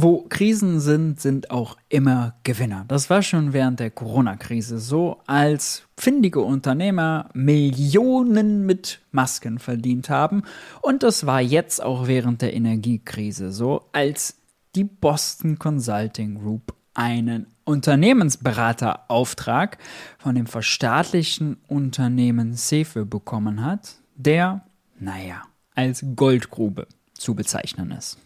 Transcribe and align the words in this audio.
Wo 0.00 0.26
Krisen 0.28 0.78
sind, 0.78 1.20
sind 1.20 1.50
auch 1.50 1.76
immer 1.88 2.36
Gewinner. 2.44 2.84
Das 2.86 3.10
war 3.10 3.20
schon 3.20 3.52
während 3.52 3.80
der 3.80 3.90
Corona-Krise 3.90 4.78
so, 4.78 5.20
als 5.26 5.88
findige 5.96 6.38
Unternehmer 6.38 7.30
Millionen 7.34 8.64
mit 8.64 9.00
Masken 9.10 9.58
verdient 9.58 10.08
haben. 10.08 10.44
Und 10.82 11.02
das 11.02 11.26
war 11.26 11.40
jetzt 11.40 11.82
auch 11.82 12.06
während 12.06 12.42
der 12.42 12.54
Energiekrise 12.54 13.50
so, 13.50 13.86
als 13.90 14.36
die 14.76 14.84
Boston 14.84 15.58
Consulting 15.58 16.36
Group 16.36 16.76
einen 16.94 17.48
Unternehmensberaterauftrag 17.64 19.78
von 20.18 20.36
dem 20.36 20.46
verstaatlichen 20.46 21.56
Unternehmen 21.66 22.54
Sefe 22.54 23.04
bekommen 23.04 23.64
hat, 23.64 23.96
der, 24.14 24.64
naja, 25.00 25.42
als 25.74 26.06
Goldgrube 26.14 26.86
zu 27.14 27.34
bezeichnen 27.34 27.90
ist. 27.90 28.16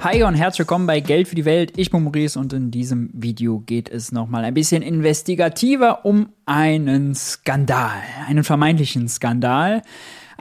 Hi 0.00 0.24
und 0.24 0.34
herzlich 0.34 0.58
willkommen 0.58 0.88
bei 0.88 0.98
Geld 0.98 1.28
für 1.28 1.36
die 1.36 1.44
Welt. 1.44 1.74
Ich 1.76 1.92
bin 1.92 2.02
Maurice 2.02 2.36
und 2.36 2.52
in 2.52 2.72
diesem 2.72 3.10
Video 3.12 3.60
geht 3.60 3.88
es 3.88 4.10
nochmal 4.10 4.44
ein 4.44 4.52
bisschen 4.52 4.82
investigativer 4.82 6.04
um 6.04 6.30
einen 6.44 7.14
Skandal, 7.14 8.02
einen 8.26 8.42
vermeintlichen 8.42 9.08
Skandal. 9.08 9.82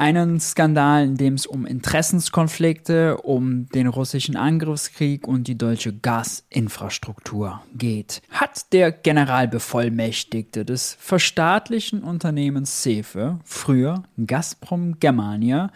Einen 0.01 0.39
Skandal, 0.39 1.05
in 1.05 1.15
dem 1.15 1.35
es 1.35 1.45
um 1.45 1.67
Interessenskonflikte, 1.67 3.17
um 3.17 3.69
den 3.69 3.85
russischen 3.85 4.35
Angriffskrieg 4.35 5.27
und 5.27 5.47
die 5.47 5.59
deutsche 5.59 5.93
Gasinfrastruktur 5.93 7.61
geht. 7.75 8.23
Hat 8.31 8.73
der 8.73 8.91
Generalbevollmächtigte 8.91 10.65
des 10.65 10.97
verstaatlichen 10.99 12.01
Unternehmens 12.01 12.81
Cefe, 12.81 13.37
früher 13.43 14.01
Gazprom 14.25 14.99
Germania, 14.99 15.69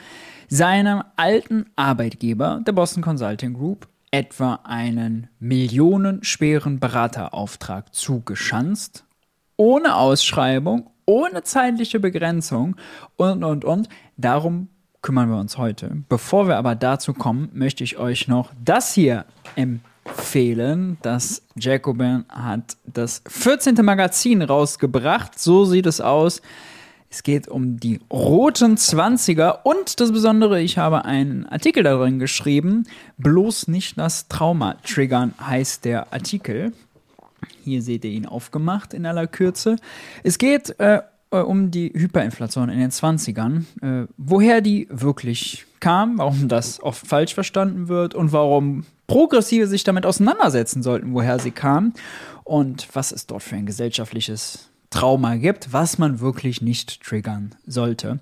seinem 0.47 1.03
alten 1.17 1.67
Arbeitgeber, 1.75 2.63
der 2.65 2.71
Boston 2.71 3.03
Consulting 3.03 3.53
Group, 3.53 3.87
etwa 4.09 4.61
einen 4.63 5.27
millionenschweren 5.37 6.79
Beraterauftrag 6.79 7.93
zugeschanzt, 7.93 9.05
ohne 9.55 9.95
Ausschreibung, 9.97 10.89
ohne 11.05 11.43
zeitliche 11.43 11.99
Begrenzung 11.99 12.75
und, 13.15 13.43
und, 13.43 13.65
und. 13.65 13.89
Darum 14.17 14.69
kümmern 15.01 15.29
wir 15.29 15.37
uns 15.37 15.57
heute. 15.57 16.03
Bevor 16.09 16.47
wir 16.47 16.57
aber 16.57 16.75
dazu 16.75 17.13
kommen, 17.13 17.49
möchte 17.53 17.83
ich 17.83 17.97
euch 17.97 18.27
noch 18.27 18.51
das 18.63 18.93
hier 18.93 19.25
empfehlen. 19.55 20.97
Das 21.01 21.43
Jacobin 21.55 22.25
hat 22.29 22.77
das 22.85 23.21
14. 23.27 23.75
Magazin 23.83 24.41
rausgebracht. 24.41 25.37
So 25.37 25.65
sieht 25.65 25.85
es 25.85 26.01
aus. 26.01 26.41
Es 27.09 27.23
geht 27.23 27.47
um 27.47 27.79
die 27.79 27.99
roten 28.11 28.77
Zwanziger 28.77 29.65
und 29.65 29.99
das 29.99 30.11
Besondere, 30.11 30.59
ich 30.61 30.77
habe 30.77 31.05
einen 31.05 31.45
Artikel 31.45 31.83
darin 31.83 32.19
geschrieben. 32.19 32.87
Bloß 33.17 33.67
nicht 33.67 33.97
das 33.97 34.27
Trauma 34.27 34.73
triggern 34.83 35.33
heißt 35.39 35.85
der 35.85 36.11
Artikel. 36.11 36.73
Hier 37.65 37.81
seht 37.81 38.05
ihr 38.05 38.11
ihn 38.11 38.25
aufgemacht 38.25 38.93
in 38.93 39.05
aller 39.05 39.27
Kürze. 39.27 39.75
Es 40.23 40.37
geht 40.37 40.79
äh, 40.79 41.01
um 41.31 41.71
die 41.71 41.91
Hyperinflation 41.93 42.69
in 42.69 42.79
den 42.79 42.91
20ern, 42.91 43.63
äh, 43.81 44.07
woher 44.17 44.61
die 44.61 44.87
wirklich 44.91 45.65
kam, 45.79 46.19
warum 46.19 46.47
das 46.47 46.81
oft 46.81 47.05
falsch 47.05 47.33
verstanden 47.33 47.87
wird 47.87 48.15
und 48.15 48.31
warum 48.31 48.85
Progressive 49.07 49.67
sich 49.67 49.83
damit 49.83 50.05
auseinandersetzen 50.05 50.81
sollten, 50.81 51.13
woher 51.13 51.39
sie 51.39 51.51
kam 51.51 51.93
und 52.43 52.87
was 52.93 53.11
es 53.11 53.27
dort 53.27 53.43
für 53.43 53.55
ein 53.55 53.65
gesellschaftliches 53.65 54.69
Trauma 54.89 55.35
gibt, 55.35 55.73
was 55.73 55.97
man 55.97 56.19
wirklich 56.19 56.61
nicht 56.61 57.03
triggern 57.03 57.55
sollte. 57.65 58.19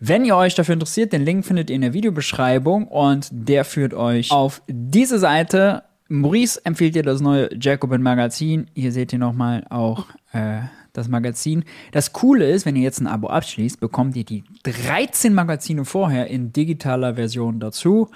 Wenn 0.00 0.24
ihr 0.24 0.36
euch 0.36 0.54
dafür 0.54 0.74
interessiert, 0.74 1.12
den 1.12 1.24
Link 1.24 1.46
findet 1.46 1.70
ihr 1.70 1.76
in 1.76 1.82
der 1.82 1.92
Videobeschreibung 1.92 2.88
und 2.88 3.28
der 3.30 3.64
führt 3.64 3.94
euch 3.94 4.30
auf 4.30 4.62
diese 4.68 5.18
Seite. 5.18 5.84
Maurice 6.08 6.60
empfiehlt 6.64 6.94
dir 6.94 7.02
das 7.02 7.20
neue 7.20 7.48
Jacobin 7.58 8.02
Magazin. 8.02 8.66
Hier 8.74 8.92
seht 8.92 9.12
ihr 9.12 9.18
nochmal 9.18 9.66
auch 9.70 10.06
äh, 10.32 10.60
das 10.92 11.08
Magazin. 11.08 11.64
Das 11.92 12.12
Coole 12.12 12.50
ist, 12.50 12.66
wenn 12.66 12.76
ihr 12.76 12.82
jetzt 12.82 13.00
ein 13.00 13.06
Abo 13.06 13.28
abschließt, 13.28 13.80
bekommt 13.80 14.16
ihr 14.16 14.24
die 14.24 14.44
13 14.64 15.34
Magazine 15.34 15.84
vorher 15.84 16.28
in 16.28 16.52
digitaler 16.52 17.14
Version 17.14 17.58
dazu. 17.58 18.08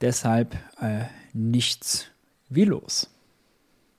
Deshalb 0.00 0.54
äh, 0.80 1.04
nichts 1.32 2.06
wie 2.48 2.64
los. 2.64 3.08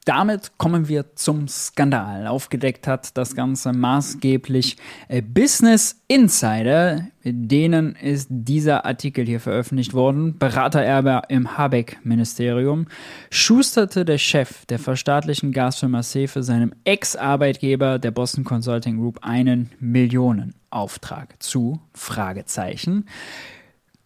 Damit 0.06 0.58
kommen 0.58 0.88
wir 0.88 1.16
zum 1.16 1.48
Skandal. 1.48 2.26
Aufgedeckt 2.26 2.88
hat 2.88 3.18
das 3.18 3.36
Ganze 3.36 3.74
maßgeblich 3.74 4.78
äh, 5.08 5.22
Business 5.22 6.02
Insider, 6.08 7.08
denen 7.24 7.96
ist 7.96 8.28
dieser 8.32 8.86
Artikel 8.86 9.26
hier 9.26 9.42
veröffentlicht 9.42 9.94
worden. 9.94 10.38
Beratererbe 10.40 11.24
im 11.28 11.58
Habeck-Ministerium 11.58 12.88
schusterte 13.30 14.06
der 14.06 14.18
Chef 14.18 14.66
der 14.68 14.80
verstaatlichen 14.80 15.52
Gasfirma 15.52 16.02
Sefe 16.02 16.44
seinem 16.44 16.74
Ex-Arbeitgeber 16.86 18.00
der 18.00 18.12
Boston 18.12 18.46
Consulting 18.46 18.98
Group 18.98 19.20
einen 19.22 19.70
Millionenauftrag 19.80 21.44
zu. 21.44 21.82
Fragezeichen. 21.94 23.06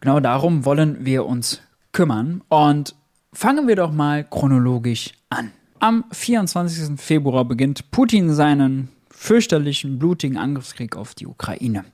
Genau 0.00 0.20
darum 0.20 0.64
wollen 0.64 1.06
wir 1.06 1.24
uns 1.24 1.62
kümmern 1.92 2.42
und 2.48 2.94
fangen 3.32 3.68
wir 3.68 3.76
doch 3.76 3.92
mal 3.92 4.24
chronologisch 4.24 5.12
an. 5.30 5.52
Am 5.84 6.06
24. 6.12 6.98
Februar 6.98 7.44
beginnt 7.44 7.90
Putin 7.90 8.32
seinen 8.32 8.88
fürchterlichen, 9.10 9.98
blutigen 9.98 10.38
Angriffskrieg 10.38 10.96
auf 10.96 11.14
die 11.14 11.26
Ukraine. 11.26 11.84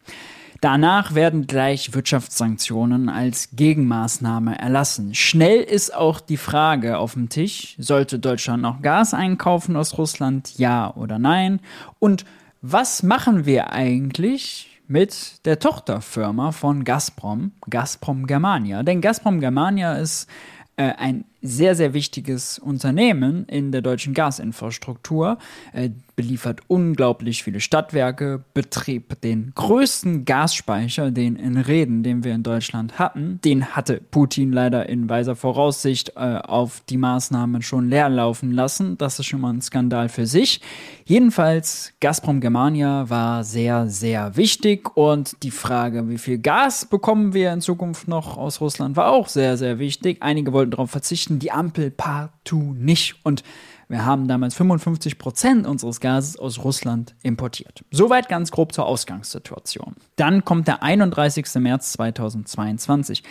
Danach 0.61 1.17
werden 1.17 1.49
gleich 1.49 1.93
Wirtschaftssanktionen 1.93 3.09
als 3.09 3.49
Gegenmaßnahme 3.57 4.57
erlassen. 4.57 5.13
Schnell 5.17 5.61
ist 5.63 5.93
auch 5.93 6.21
die 6.21 6.37
Frage 6.37 6.99
auf 6.99 7.15
dem 7.15 7.31
Tisch, 7.31 7.75
sollte 7.79 8.21
Deutschland 8.21 8.63
noch 8.63 8.81
Gas 8.81 9.13
einkaufen 9.13 9.75
aus 9.75 9.99
Russland, 9.99 10.57
ja 10.57 10.95
oder 10.95 11.19
nein? 11.19 11.59
Und 11.99 12.25
was 12.63 13.03
machen 13.03 13.45
wir 13.45 13.73
eigentlich 13.73 14.81
mit 14.87 15.45
der 15.47 15.59
Tochterfirma 15.59 16.53
von 16.53 16.85
Gazprom, 16.85 17.51
Gazprom 17.69 18.29
Germania? 18.29 18.85
Denn 18.85 19.01
Gazprom 19.01 19.41
Germania 19.41 19.95
ist 19.95 20.29
äh, 20.77 20.93
ein 20.97 21.25
sehr, 21.43 21.75
sehr 21.75 21.95
wichtiges 21.95 22.59
Unternehmen 22.59 23.45
in 23.47 23.73
der 23.73 23.83
deutschen 23.83 24.15
Gasinfrastruktur, 24.15 25.39
äh, 25.73 25.91
beliefert 26.21 26.61
unglaublich 26.69 27.43
viele 27.43 27.61
Stadtwerke, 27.61 28.45
betrieb 28.53 29.23
den 29.23 29.53
größten 29.55 30.27
Gasspeicher, 30.27 31.11
den 31.11 31.35
in 31.35 31.57
Reden, 31.57 32.03
den 32.03 32.25
wir 32.25 32.35
in 32.35 32.43
Deutschland 32.43 32.99
hatten. 32.99 33.41
Den 33.43 33.75
hatte 33.75 34.03
Putin 34.11 34.53
leider 34.53 34.87
in 34.87 35.09
weiser 35.09 35.35
Voraussicht 35.35 36.13
äh, 36.17 36.37
auf 36.37 36.83
die 36.91 36.99
Maßnahmen 36.99 37.63
schon 37.63 37.89
leer 37.89 38.11
laufen 38.11 38.53
lassen. 38.53 38.99
Das 38.99 39.19
ist 39.19 39.27
schon 39.27 39.41
mal 39.41 39.55
ein 39.55 39.63
Skandal 39.63 40.11
für 40.11 40.27
sich. 40.27 40.61
Jedenfalls, 41.07 41.95
Gazprom 42.01 42.43
Germania 42.43 43.09
war 43.09 43.43
sehr, 43.43 43.89
sehr 43.89 44.37
wichtig 44.37 44.95
und 44.95 45.43
die 45.43 45.51
Frage, 45.51 46.11
wie 46.11 46.19
viel 46.19 46.37
Gas 46.37 46.85
bekommen 46.85 47.33
wir 47.33 47.51
in 47.51 47.63
Zukunft 47.63 48.09
noch 48.09 48.37
aus 48.37 48.61
Russland, 48.61 48.95
war 48.95 49.09
auch 49.09 49.29
sehr, 49.29 49.57
sehr 49.57 49.79
wichtig. 49.79 50.19
Einige 50.21 50.53
wollten 50.53 50.73
darauf 50.73 50.91
verzichten, 50.91 51.39
die 51.39 51.51
Ampel 51.51 51.91
partout 51.91 52.75
nicht. 52.75 53.17
Und 53.23 53.43
wir 53.91 54.05
haben 54.05 54.29
damals 54.29 54.55
55 54.55 55.19
Prozent 55.19 55.67
unseres 55.67 55.99
Gases 55.99 56.39
aus 56.39 56.63
Russland 56.63 57.17
importiert. 57.23 57.85
Soweit 57.91 58.29
ganz 58.29 58.53
grob 58.53 58.73
zur 58.73 58.87
Ausgangssituation. 58.87 59.97
Dann 60.15 60.45
kommt 60.45 60.69
der 60.69 60.85
31. 60.85 61.53
März 61.57 61.93
2022. 61.95 63.25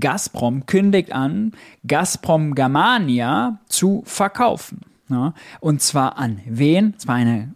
Gazprom 0.00 0.64
kündigt 0.64 1.12
an, 1.12 1.52
Gazprom 1.86 2.54
Germania 2.54 3.58
zu 3.68 4.02
verkaufen. 4.06 4.80
Ja, 5.10 5.34
und 5.60 5.82
zwar 5.82 6.16
an 6.16 6.40
wen? 6.46 6.94
Es 6.96 7.06
war 7.06 7.16
eine 7.16 7.54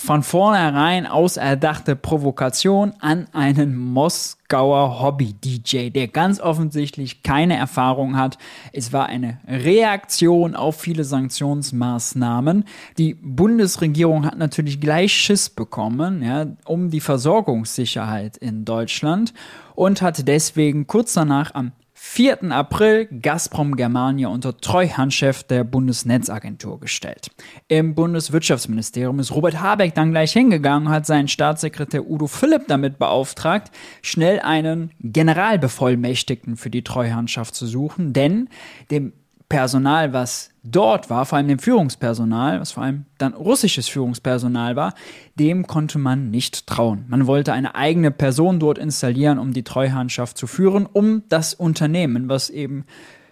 von 0.00 0.22
vornherein 0.22 1.06
auserdachte 1.06 1.96
Provokation 1.96 2.92
an 3.00 3.26
einen 3.32 3.76
Moskauer 3.76 5.02
Hobby-DJ, 5.02 5.90
der 5.90 6.08
ganz 6.08 6.40
offensichtlich 6.40 7.22
keine 7.22 7.56
Erfahrung 7.56 8.16
hat. 8.16 8.38
Es 8.72 8.92
war 8.92 9.06
eine 9.06 9.38
Reaktion 9.46 10.54
auf 10.54 10.80
viele 10.80 11.04
Sanktionsmaßnahmen. 11.04 12.64
Die 12.96 13.14
Bundesregierung 13.14 14.24
hat 14.24 14.38
natürlich 14.38 14.80
gleich 14.80 15.12
Schiss 15.12 15.50
bekommen, 15.50 16.22
ja, 16.22 16.46
um 16.64 16.90
die 16.90 17.00
Versorgungssicherheit 17.00 18.36
in 18.36 18.64
Deutschland 18.64 19.34
und 19.74 20.00
hat 20.00 20.28
deswegen 20.28 20.86
kurz 20.86 21.14
danach 21.14 21.54
am 21.54 21.72
4. 22.00 22.52
April 22.52 23.06
Gazprom 23.06 23.74
Germania 23.74 24.28
unter 24.28 24.56
Treuhandchef 24.56 25.42
der 25.42 25.64
Bundesnetzagentur 25.64 26.78
gestellt. 26.78 27.32
Im 27.66 27.96
Bundeswirtschaftsministerium 27.96 29.18
ist 29.18 29.32
Robert 29.32 29.60
Habeck 29.60 29.96
dann 29.96 30.12
gleich 30.12 30.32
hingegangen 30.32 30.86
und 30.86 30.94
hat 30.94 31.06
seinen 31.06 31.26
Staatssekretär 31.26 32.08
Udo 32.08 32.28
Philipp 32.28 32.68
damit 32.68 33.00
beauftragt, 33.00 33.72
schnell 34.00 34.38
einen 34.38 34.92
Generalbevollmächtigten 35.00 36.56
für 36.56 36.70
die 36.70 36.84
Treuhandschaft 36.84 37.56
zu 37.56 37.66
suchen, 37.66 38.12
denn 38.12 38.48
dem 38.92 39.12
Personal, 39.48 40.12
was 40.12 40.50
dort 40.62 41.08
war, 41.08 41.24
vor 41.24 41.38
allem 41.38 41.48
dem 41.48 41.58
Führungspersonal, 41.58 42.60
was 42.60 42.72
vor 42.72 42.82
allem 42.82 43.06
dann 43.16 43.32
russisches 43.32 43.88
Führungspersonal 43.88 44.76
war, 44.76 44.94
dem 45.36 45.66
konnte 45.66 45.98
man 45.98 46.30
nicht 46.30 46.66
trauen. 46.66 47.06
Man 47.08 47.26
wollte 47.26 47.54
eine 47.54 47.74
eigene 47.74 48.10
Person 48.10 48.60
dort 48.60 48.76
installieren, 48.76 49.38
um 49.38 49.52
die 49.52 49.64
Treuhandschaft 49.64 50.36
zu 50.36 50.46
führen, 50.46 50.86
um 50.86 51.22
das 51.28 51.54
Unternehmen, 51.54 52.28
was 52.28 52.50
eben 52.50 52.84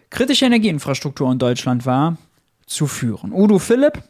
kritische 0.09 0.47
Energieinfrastruktur 0.47 1.31
in 1.31 1.39
Deutschland 1.39 1.85
war, 1.85 2.17
zu 2.67 2.87
führen. 2.87 3.33
Udo 3.33 3.59
Philipp 3.59 4.03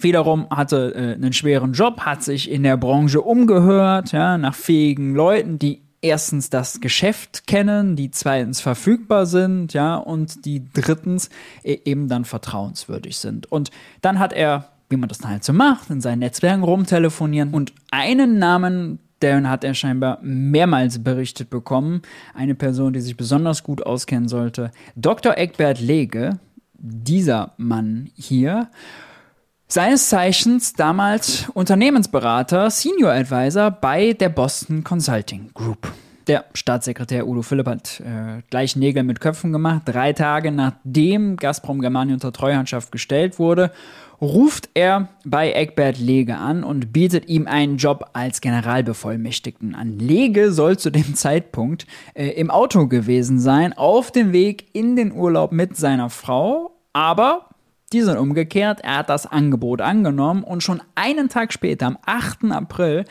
wiederum 0.00 0.48
hatte 0.50 0.94
äh, 0.94 1.14
einen 1.14 1.32
schweren 1.32 1.72
Job, 1.72 2.00
hat 2.00 2.22
sich 2.22 2.50
in 2.50 2.62
der 2.62 2.76
Branche 2.76 3.20
umgehört, 3.20 4.12
ja, 4.12 4.38
nach 4.38 4.54
fähigen 4.54 5.14
Leuten, 5.14 5.58
die 5.58 5.82
erstens 6.00 6.50
das 6.50 6.80
Geschäft 6.80 7.46
kennen, 7.46 7.96
die 7.96 8.10
zweitens 8.10 8.60
verfügbar 8.60 9.26
sind, 9.26 9.72
ja, 9.72 9.96
und 9.96 10.44
die 10.44 10.62
drittens 10.72 11.30
e-, 11.64 11.78
eben 11.84 12.08
dann 12.08 12.24
vertrauenswürdig 12.24 13.16
sind. 13.16 13.50
Und 13.50 13.70
dann 14.00 14.18
hat 14.18 14.32
er, 14.32 14.68
wie 14.88 14.96
man 14.96 15.08
das 15.08 15.18
dann 15.18 15.32
halt 15.32 15.44
so 15.44 15.52
macht, 15.52 15.90
in 15.90 16.00
seinen 16.00 16.20
Netzwerken 16.20 16.62
rumtelefonieren 16.62 17.52
und 17.52 17.72
einen 17.90 18.38
Namen, 18.38 19.00
den 19.22 19.50
hat 19.50 19.64
er 19.64 19.74
scheinbar 19.74 20.18
mehrmals 20.22 21.02
berichtet 21.02 21.50
bekommen. 21.50 22.02
Eine 22.34 22.54
Person, 22.54 22.92
die 22.92 23.00
sich 23.00 23.16
besonders 23.16 23.64
gut 23.64 23.84
auskennen 23.84 24.28
sollte. 24.28 24.70
Dr. 24.94 25.36
Eckbert 25.36 25.80
Lege, 25.80 26.38
dieser 26.74 27.54
Mann 27.56 28.10
hier, 28.14 28.70
seines 29.68 30.08
Zeichens 30.08 30.72
damals 30.72 31.46
Unternehmensberater, 31.52 32.70
Senior 32.70 33.12
Advisor 33.12 33.70
bei 33.70 34.14
der 34.14 34.30
Boston 34.30 34.82
Consulting 34.82 35.50
Group. 35.52 35.92
Der 36.26 36.46
Staatssekretär 36.54 37.26
Udo 37.26 37.42
Philipp 37.42 37.66
hat 37.66 38.00
äh, 38.00 38.42
gleich 38.50 38.76
Nägel 38.76 39.02
mit 39.02 39.20
Köpfen 39.20 39.52
gemacht. 39.52 39.82
Drei 39.86 40.12
Tage 40.12 40.52
nachdem 40.52 41.36
Gazprom 41.36 41.80
Germania 41.80 42.14
unter 42.14 42.32
Treuhandschaft 42.32 42.92
gestellt 42.92 43.38
wurde, 43.38 43.70
ruft 44.20 44.70
er 44.74 45.08
bei 45.24 45.52
Eckbert 45.52 45.98
Lege 45.98 46.36
an 46.36 46.64
und 46.64 46.92
bietet 46.92 47.28
ihm 47.28 47.46
einen 47.46 47.76
Job 47.76 48.10
als 48.14 48.40
Generalbevollmächtigten 48.40 49.74
an. 49.74 49.98
Lege 49.98 50.50
soll 50.52 50.78
zu 50.78 50.90
dem 50.90 51.14
Zeitpunkt 51.14 51.86
äh, 52.14 52.28
im 52.28 52.50
Auto 52.50 52.88
gewesen 52.88 53.38
sein, 53.38 53.72
auf 53.74 54.10
dem 54.10 54.32
Weg 54.32 54.66
in 54.74 54.96
den 54.96 55.12
Urlaub 55.12 55.52
mit 55.52 55.76
seiner 55.76 56.10
Frau, 56.10 56.72
aber 56.92 57.47
die 57.92 58.02
sind 58.02 58.18
umgekehrt. 58.18 58.80
Er 58.82 58.98
hat 58.98 59.08
das 59.08 59.26
Angebot 59.26 59.80
angenommen 59.80 60.42
und 60.42 60.62
schon 60.62 60.82
einen 60.94 61.28
Tag 61.28 61.52
später, 61.52 61.86
am 61.86 61.98
8. 62.04 62.44
April, 62.50 63.04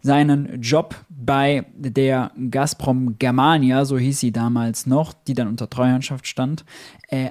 seinen 0.00 0.60
Job 0.60 0.94
bei 1.08 1.66
der 1.74 2.30
Gazprom 2.50 3.16
Germania, 3.18 3.84
so 3.84 3.98
hieß 3.98 4.20
sie 4.20 4.32
damals 4.32 4.86
noch, 4.86 5.12
die 5.12 5.34
dann 5.34 5.48
unter 5.48 5.70
Treuhandschaft 5.70 6.26
stand, 6.26 6.64
äh, 7.08 7.30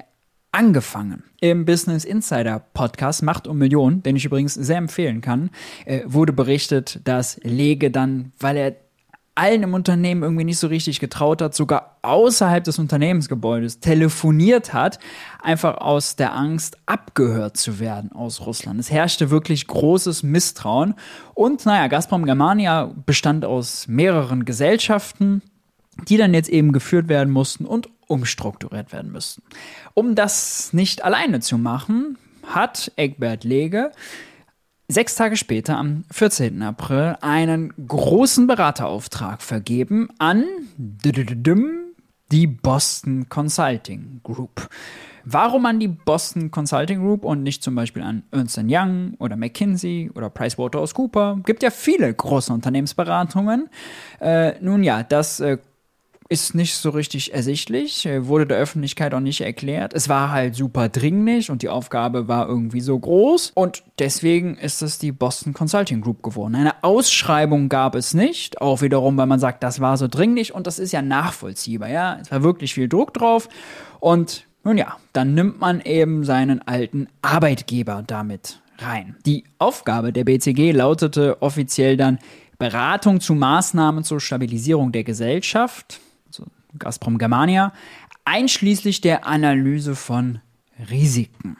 angefangen. 0.50 1.24
Im 1.40 1.64
Business 1.64 2.04
Insider 2.04 2.60
Podcast 2.74 3.22
Macht 3.22 3.46
um 3.46 3.58
Millionen, 3.58 4.02
den 4.02 4.16
ich 4.16 4.24
übrigens 4.24 4.54
sehr 4.54 4.78
empfehlen 4.78 5.20
kann, 5.20 5.50
äh, 5.84 6.02
wurde 6.06 6.32
berichtet, 6.32 7.00
dass 7.04 7.40
Lege 7.42 7.90
dann, 7.90 8.32
weil 8.38 8.56
er 8.56 8.76
allen 9.34 9.64
im 9.64 9.74
Unternehmen 9.74 10.22
irgendwie 10.22 10.44
nicht 10.44 10.58
so 10.58 10.68
richtig 10.68 11.00
getraut 11.00 11.42
hat, 11.42 11.54
sogar 11.54 11.98
außerhalb 12.02 12.62
des 12.62 12.78
Unternehmensgebäudes 12.78 13.80
telefoniert 13.80 14.72
hat, 14.72 14.98
einfach 15.42 15.78
aus 15.78 16.16
der 16.16 16.34
Angst 16.34 16.78
abgehört 16.86 17.56
zu 17.56 17.80
werden 17.80 18.12
aus 18.12 18.46
Russland. 18.46 18.78
Es 18.78 18.90
herrschte 18.90 19.30
wirklich 19.30 19.66
großes 19.66 20.22
Misstrauen 20.22 20.94
und 21.34 21.66
naja, 21.66 21.88
Gazprom 21.88 22.26
Germania 22.26 22.92
bestand 23.06 23.44
aus 23.44 23.88
mehreren 23.88 24.44
Gesellschaften, 24.44 25.42
die 26.08 26.16
dann 26.16 26.34
jetzt 26.34 26.48
eben 26.48 26.72
geführt 26.72 27.08
werden 27.08 27.32
mussten 27.32 27.64
und 27.64 27.88
umstrukturiert 28.06 28.92
werden 28.92 29.10
müssten. 29.10 29.42
Um 29.94 30.14
das 30.14 30.72
nicht 30.72 31.04
alleine 31.04 31.40
zu 31.40 31.58
machen, 31.58 32.18
hat 32.46 32.92
Egbert 32.96 33.44
Lege 33.44 33.90
sechs 34.88 35.14
Tage 35.14 35.36
später, 35.36 35.78
am 35.78 36.04
14. 36.10 36.62
April, 36.62 37.16
einen 37.20 37.72
großen 37.86 38.46
Beraterauftrag 38.46 39.42
vergeben 39.42 40.08
an 40.18 40.44
die 42.30 42.46
Boston 42.46 43.28
Consulting 43.28 44.20
Group. 44.22 44.68
Warum 45.24 45.64
an 45.64 45.80
die 45.80 45.88
Boston 45.88 46.50
Consulting 46.50 47.00
Group 47.00 47.24
und 47.24 47.42
nicht 47.42 47.62
zum 47.62 47.74
Beispiel 47.74 48.02
an 48.02 48.24
Ernst 48.30 48.60
Young 48.62 49.14
oder 49.18 49.36
McKinsey 49.36 50.10
oder 50.14 50.28
PricewaterhouseCooper? 50.28 51.40
Gibt 51.46 51.62
ja 51.62 51.70
viele 51.70 52.12
große 52.12 52.52
Unternehmensberatungen. 52.52 53.70
Äh, 54.20 54.60
nun 54.60 54.82
ja, 54.82 55.02
das 55.02 55.40
äh, 55.40 55.58
ist 56.28 56.54
nicht 56.54 56.76
so 56.76 56.90
richtig 56.90 57.34
ersichtlich, 57.34 58.06
äh, 58.06 58.26
wurde 58.26 58.46
der 58.46 58.58
Öffentlichkeit 58.58 59.14
auch 59.14 59.20
nicht 59.20 59.40
erklärt. 59.40 59.92
Es 59.94 60.08
war 60.08 60.30
halt 60.30 60.54
super 60.54 60.88
dringlich 60.88 61.50
und 61.50 61.62
die 61.62 61.68
Aufgabe 61.68 62.28
war 62.28 62.48
irgendwie 62.48 62.80
so 62.80 62.98
groß 62.98 63.52
und 63.54 63.82
deswegen 63.98 64.56
ist 64.56 64.82
es 64.82 64.98
die 64.98 65.12
Boston 65.12 65.52
Consulting 65.52 66.00
Group 66.00 66.22
geworden. 66.22 66.54
Eine 66.54 66.82
Ausschreibung 66.82 67.68
gab 67.68 67.94
es 67.94 68.14
nicht, 68.14 68.60
auch 68.60 68.80
wiederum, 68.80 69.16
weil 69.16 69.26
man 69.26 69.40
sagt, 69.40 69.62
das 69.62 69.80
war 69.80 69.96
so 69.96 70.08
dringlich 70.08 70.54
und 70.54 70.66
das 70.66 70.78
ist 70.78 70.92
ja 70.92 71.02
nachvollziehbar, 71.02 71.90
ja. 71.90 72.18
Es 72.20 72.30
war 72.30 72.42
wirklich 72.42 72.74
viel 72.74 72.88
Druck 72.88 73.12
drauf 73.14 73.48
und 74.00 74.46
nun 74.64 74.78
ja, 74.78 74.96
dann 75.12 75.34
nimmt 75.34 75.60
man 75.60 75.80
eben 75.82 76.24
seinen 76.24 76.62
alten 76.62 77.08
Arbeitgeber 77.20 78.02
damit 78.06 78.62
rein. 78.78 79.16
Die 79.26 79.44
Aufgabe 79.58 80.12
der 80.12 80.24
BCG 80.24 80.72
lautete 80.72 81.42
offiziell 81.42 81.98
dann 81.98 82.18
Beratung 82.58 83.20
zu 83.20 83.34
Maßnahmen 83.34 84.04
zur 84.04 84.20
Stabilisierung 84.20 84.92
der 84.92 85.04
Gesellschaft, 85.04 86.00
Gazprom 86.78 87.18
Germania, 87.18 87.72
einschließlich 88.24 89.00
der 89.00 89.26
Analyse 89.26 89.94
von 89.94 90.40
Risiken. 90.90 91.56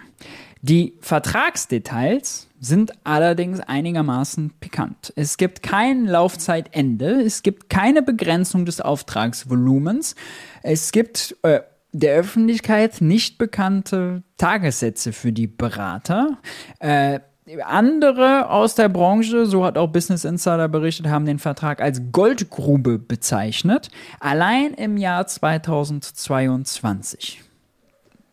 Die 0.62 0.94
Vertragsdetails 1.00 2.48
sind 2.58 2.92
allerdings 3.04 3.60
einigermaßen 3.60 4.54
pikant. 4.60 5.12
Es 5.14 5.36
gibt 5.36 5.62
kein 5.62 6.06
Laufzeitende, 6.06 7.20
es 7.22 7.42
gibt 7.42 7.68
keine 7.68 8.00
Begrenzung 8.00 8.64
des 8.64 8.80
Auftragsvolumens, 8.80 10.14
es 10.62 10.90
gibt 10.90 11.36
äh, 11.42 11.60
der 11.92 12.16
Öffentlichkeit 12.16 13.02
nicht 13.02 13.36
bekannte 13.36 14.22
Tagessätze 14.38 15.12
für 15.12 15.32
die 15.32 15.46
Berater. 15.46 16.38
Äh, 16.80 17.20
andere 17.64 18.48
aus 18.48 18.74
der 18.74 18.88
Branche, 18.88 19.44
so 19.46 19.64
hat 19.64 19.76
auch 19.76 19.88
Business 19.88 20.24
Insider 20.24 20.68
berichtet, 20.68 21.08
haben 21.08 21.26
den 21.26 21.38
Vertrag 21.38 21.82
als 21.82 22.00
Goldgrube 22.10 22.98
bezeichnet. 22.98 23.90
Allein 24.18 24.72
im 24.74 24.96
Jahr 24.96 25.26
2022, 25.26 27.42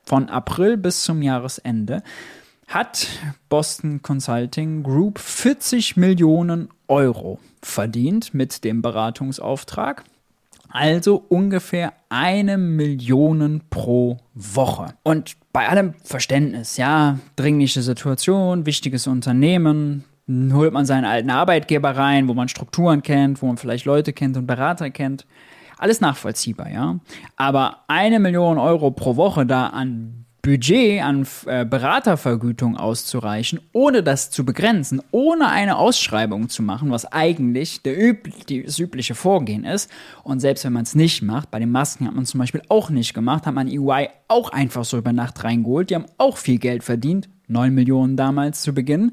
von 0.06 0.30
April 0.30 0.78
bis 0.78 1.04
zum 1.04 1.22
Jahresende, 1.22 2.04
hat 2.68 3.08
Boston 3.50 4.02
Consulting 4.02 4.84
Group 4.84 5.20
40 5.20 5.98
Millionen 5.98 6.70
Euro 6.88 7.40
verdient 7.62 8.34
mit 8.34 8.64
dem 8.64 8.82
Beratungsauftrag. 8.82 10.06
Also 10.72 11.24
ungefähr 11.30 11.94
eine 12.10 12.58
Million 12.58 13.62
pro 13.70 14.18
Woche. 14.34 14.94
Und 15.04 15.36
bei 15.54 15.68
allem 15.68 15.94
Verständnis, 16.04 16.78
ja, 16.78 17.20
dringliche 17.36 17.82
Situation, 17.82 18.66
wichtiges 18.66 19.08
Unternehmen, 19.08 20.06
holt 20.54 20.74
man 20.74 20.86
seinen 20.86 21.06
alten 21.06 21.30
Arbeitgeber 21.30 21.96
rein, 21.96 22.28
wo 22.28 22.34
man 22.34 22.48
Strukturen 22.48 23.04
kennt, 23.04 23.42
wo 23.42 23.48
man 23.48 23.58
vielleicht 23.58 23.86
Leute 23.86 24.14
kennt 24.14 24.38
und 24.38 24.48
Berater 24.48 24.90
kennt. 24.90 25.26
Alles 25.78 26.00
nachvollziehbar, 26.00 26.70
ja. 26.70 27.00
Aber 27.36 27.84
eine 27.88 28.20
Million 28.20 28.58
Euro 28.58 28.92
pro 28.92 29.16
Woche 29.16 29.46
da 29.46 29.68
an 29.68 30.26
Budget 30.42 31.04
an 31.04 31.28
äh, 31.46 31.66
Beratervergütung 31.66 32.76
auszureichen, 32.76 33.60
ohne 33.74 34.02
das 34.02 34.32
zu 34.32 34.44
begrenzen, 34.44 35.02
ohne 35.12 35.50
eine 35.50 35.78
Ausschreibung 35.78 36.50
zu 36.50 36.64
machen, 36.64 36.90
was 36.90 37.06
eigentlich 37.06 37.84
der 37.84 38.02
üb 38.02 38.30
das 38.48 38.80
übliche 38.80 39.14
Vorgehen 39.14 39.66
ist. 39.66 39.92
Und 40.24 40.40
selbst 40.40 40.66
wenn 40.66 40.74
man 40.74 40.84
es 40.84 40.96
nicht 40.96 41.22
macht, 41.22 41.52
bei 41.52 41.60
den 41.60 41.72
Masken 41.72 42.08
hat 42.08 42.16
man 42.16 42.26
zum 42.26 42.40
Beispiel 42.40 42.64
auch 42.70 42.90
nicht 42.90 43.14
gemacht, 43.14 43.46
hat 43.46 43.54
man 43.54 43.68
EY 43.68 44.10
auch 44.28 44.50
einfach 44.50 44.84
so 44.84 44.98
über 44.98 45.14
Nacht 45.14 45.44
reingeholt. 45.44 45.90
Die 45.90 45.96
haben 45.96 46.06
auch 46.18 46.38
viel 46.38 46.58
Geld 46.58 46.84
verdient, 46.84 47.30
9 47.48 47.74
Millionen 47.74 48.18
damals 48.18 48.62
zu 48.62 48.74
Beginn 48.74 49.12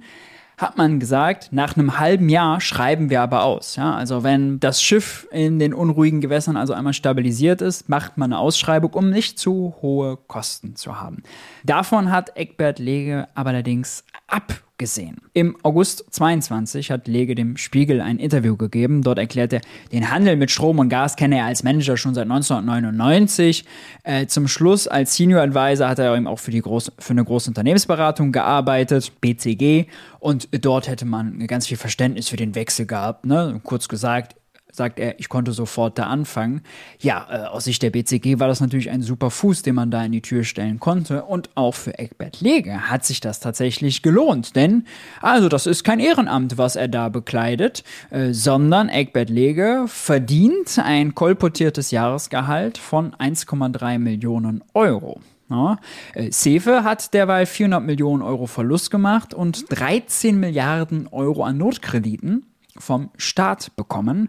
hat 0.58 0.76
man 0.76 0.98
gesagt, 0.98 1.52
nach 1.52 1.76
einem 1.76 2.00
halben 2.00 2.28
Jahr 2.28 2.60
schreiben 2.60 3.10
wir 3.10 3.22
aber 3.22 3.44
aus. 3.44 3.76
Ja? 3.76 3.94
Also 3.94 4.24
wenn 4.24 4.58
das 4.58 4.82
Schiff 4.82 5.26
in 5.30 5.60
den 5.60 5.72
unruhigen 5.72 6.20
Gewässern 6.20 6.56
also 6.56 6.72
einmal 6.72 6.92
stabilisiert 6.92 7.62
ist, 7.62 7.88
macht 7.88 8.18
man 8.18 8.32
eine 8.32 8.40
Ausschreibung, 8.40 8.92
um 8.92 9.08
nicht 9.08 9.38
zu 9.38 9.76
hohe 9.80 10.16
Kosten 10.26 10.74
zu 10.74 11.00
haben. 11.00 11.22
Davon 11.62 12.10
hat 12.10 12.36
Eckbert 12.36 12.80
Lege 12.80 13.28
aber 13.34 13.50
allerdings 13.50 14.04
ab 14.26 14.60
gesehen. 14.78 15.16
Im 15.32 15.56
August 15.62 16.04
22 16.10 16.90
hat 16.90 17.08
Lege 17.08 17.34
dem 17.34 17.56
Spiegel 17.56 18.00
ein 18.00 18.18
Interview 18.18 18.56
gegeben. 18.56 19.02
Dort 19.02 19.18
erklärt 19.18 19.52
er, 19.52 19.60
den 19.92 20.10
Handel 20.10 20.36
mit 20.36 20.50
Strom 20.50 20.78
und 20.78 20.88
Gas 20.88 21.16
kenne 21.16 21.38
er 21.38 21.44
als 21.44 21.62
Manager 21.62 21.96
schon 21.96 22.14
seit 22.14 22.24
1999. 22.24 23.64
Äh, 24.04 24.26
zum 24.26 24.48
Schluss 24.48 24.88
als 24.88 25.14
Senior 25.14 25.42
Advisor 25.42 25.88
hat 25.88 25.98
er 25.98 26.16
eben 26.16 26.26
auch 26.26 26.38
für, 26.38 26.50
die 26.50 26.62
groß, 26.62 26.92
für 26.98 27.10
eine 27.10 27.24
große 27.24 27.50
Unternehmensberatung 27.50 28.32
gearbeitet, 28.32 29.12
BCG. 29.20 29.86
Und 30.20 30.48
dort 30.52 30.88
hätte 30.88 31.04
man 31.04 31.46
ganz 31.46 31.66
viel 31.66 31.76
Verständnis 31.76 32.28
für 32.28 32.36
den 32.36 32.54
Wechsel 32.54 32.86
gehabt. 32.86 33.26
Ne? 33.26 33.60
Kurz 33.64 33.88
gesagt, 33.88 34.36
sagt 34.72 34.98
er, 34.98 35.18
ich 35.18 35.28
konnte 35.28 35.52
sofort 35.52 35.98
da 35.98 36.04
anfangen. 36.04 36.62
Ja, 37.00 37.26
äh, 37.30 37.46
aus 37.46 37.64
Sicht 37.64 37.82
der 37.82 37.90
BCG 37.90 38.38
war 38.38 38.48
das 38.48 38.60
natürlich 38.60 38.90
ein 38.90 39.02
super 39.02 39.30
Fuß, 39.30 39.62
den 39.62 39.74
man 39.74 39.90
da 39.90 40.04
in 40.04 40.12
die 40.12 40.22
Tür 40.22 40.44
stellen 40.44 40.78
konnte. 40.78 41.24
Und 41.24 41.50
auch 41.54 41.74
für 41.74 41.98
Eckbert 41.98 42.40
Lege 42.40 42.90
hat 42.90 43.04
sich 43.04 43.20
das 43.20 43.40
tatsächlich 43.40 44.02
gelohnt. 44.02 44.56
Denn, 44.56 44.84
also 45.20 45.48
das 45.48 45.66
ist 45.66 45.84
kein 45.84 46.00
Ehrenamt, 46.00 46.58
was 46.58 46.76
er 46.76 46.88
da 46.88 47.08
bekleidet, 47.08 47.82
äh, 48.10 48.32
sondern 48.32 48.88
Eckbert 48.88 49.30
Lege 49.30 49.84
verdient 49.86 50.78
ein 50.78 51.14
kolportiertes 51.14 51.90
Jahresgehalt 51.90 52.78
von 52.78 53.14
1,3 53.14 53.98
Millionen 53.98 54.62
Euro. 54.74 55.20
Ja. 55.50 55.78
Äh, 56.14 56.30
Sefe 56.30 56.84
hat 56.84 57.14
derweil 57.14 57.46
400 57.46 57.82
Millionen 57.82 58.22
Euro 58.22 58.46
Verlust 58.46 58.90
gemacht 58.90 59.32
und 59.32 59.64
13 59.70 60.38
Milliarden 60.38 61.08
Euro 61.08 61.44
an 61.44 61.56
Notkrediten 61.56 62.44
vom 62.80 63.10
Staat 63.16 63.74
bekommen. 63.76 64.28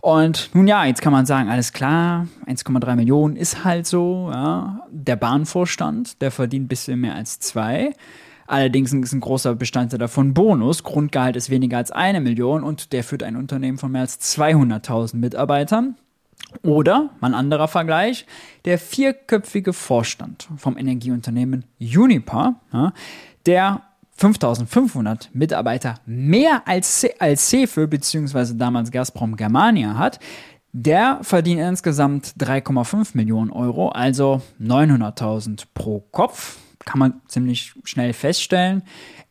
Und 0.00 0.50
nun 0.54 0.66
ja, 0.66 0.84
jetzt 0.84 1.02
kann 1.02 1.12
man 1.12 1.26
sagen, 1.26 1.48
alles 1.48 1.72
klar, 1.72 2.26
1,3 2.46 2.96
Millionen 2.96 3.36
ist 3.36 3.64
halt 3.64 3.86
so. 3.86 4.30
Ja. 4.32 4.80
Der 4.90 5.16
Bahnvorstand, 5.16 6.20
der 6.20 6.30
verdient 6.30 6.64
ein 6.64 6.68
bisschen 6.68 7.00
mehr 7.00 7.14
als 7.14 7.40
zwei. 7.40 7.92
Allerdings 8.46 8.92
ist 8.92 9.12
ein 9.12 9.20
großer 9.20 9.54
Bestandteil 9.54 10.00
davon 10.00 10.34
Bonus. 10.34 10.82
Grundgehalt 10.82 11.36
ist 11.36 11.50
weniger 11.50 11.76
als 11.76 11.92
eine 11.92 12.20
Million 12.20 12.64
und 12.64 12.92
der 12.92 13.04
führt 13.04 13.22
ein 13.22 13.36
Unternehmen 13.36 13.78
von 13.78 13.92
mehr 13.92 14.00
als 14.00 14.18
200.000 14.36 15.16
Mitarbeitern. 15.16 15.94
Oder, 16.64 17.10
mein 17.20 17.34
anderer 17.34 17.68
Vergleich, 17.68 18.26
der 18.64 18.78
vierköpfige 18.78 19.72
Vorstand 19.72 20.48
vom 20.56 20.76
Energieunternehmen 20.76 21.64
Uniper, 21.78 22.56
ja, 22.72 22.92
der 23.46 23.82
5500 24.20 25.30
Mitarbeiter 25.32 25.94
mehr 26.04 26.62
als, 26.66 27.06
als 27.18 27.48
Cefe 27.48 27.88
bzw. 27.88 28.54
damals 28.54 28.90
Gazprom 28.90 29.34
Germania 29.34 29.96
hat, 29.96 30.20
der 30.72 31.20
verdient 31.22 31.60
insgesamt 31.62 32.34
3,5 32.38 33.12
Millionen 33.14 33.50
Euro, 33.50 33.88
also 33.88 34.42
900.000 34.60 35.64
pro 35.72 36.00
Kopf. 36.12 36.58
Kann 36.84 36.98
man 36.98 37.20
ziemlich 37.28 37.72
schnell 37.84 38.12
feststellen. 38.12 38.82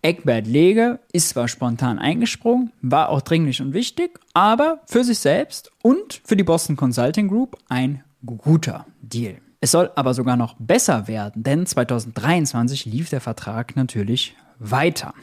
Eckbert 0.01 0.48
Lege 0.48 1.00
ist 1.12 1.29
zwar 1.29 1.48
spontan 1.48 2.00
eingesprungen, 2.00 2.72
war 2.81 3.10
auch 3.10 3.22
dringlich 3.22 3.62
und 3.62 3.74
wichtig, 3.74 4.19
aber 4.34 4.81
für 4.86 5.03
sich 5.03 5.19
selbst 5.19 5.72
und 5.84 6.22
für 6.24 6.36
die 6.36 6.43
Boston 6.43 6.75
Consulting 6.75 7.27
Group 7.27 7.58
ein 7.69 8.03
guter 8.25 8.86
Deal. 9.01 9.38
Es 9.62 9.72
soll 9.72 9.91
aber 9.96 10.13
sogar 10.13 10.38
noch 10.38 10.55
besser 10.58 11.08
werden, 11.08 11.43
denn 11.43 11.65
2023 11.65 12.86
lief 12.86 13.10
der 13.10 13.22
Vertrag 13.22 13.75
natürlich 13.75 14.36
weiter. 14.60 15.13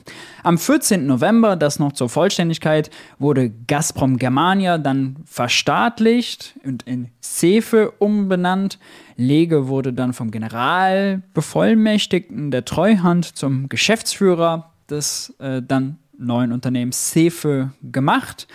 Am 0.43 0.59
14. 0.59 1.07
November, 1.07 1.55
das 1.57 1.79
noch 1.79 1.93
zur 1.93 2.09
Vollständigkeit, 2.09 2.91
wurde 3.19 3.53
Gazprom 3.67 4.17
Germania 4.17 4.79
dann 4.79 5.17
verstaatlicht 5.27 6.55
und 6.65 6.85
in 6.85 7.11
Cefe 7.23 7.93
umbenannt. 7.99 8.79
Lege 9.17 9.69
wurde 9.69 9.93
dann 9.93 10.13
vom 10.13 10.31
Generalbevollmächtigten 10.31 12.51
der 12.51 12.65
Treuhand 12.65 13.37
zum 13.37 13.69
Geschäftsführer 13.69 14.73
des 14.89 15.35
äh, 15.39 15.61
dann 15.63 15.99
neuen 16.19 16.53
Unternehmens 16.53 17.11
Cefe 17.11 17.73
gemacht. 17.83 18.47